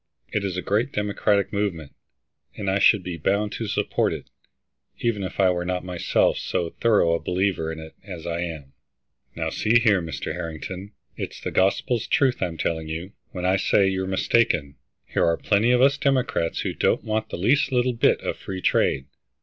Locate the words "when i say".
13.31-13.87